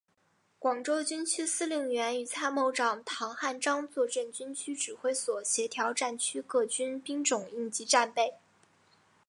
[0.57, 8.33] 广州军区司令员与参谋长陶汉章坐镇军区指挥所协调战区个军兵种应急战备。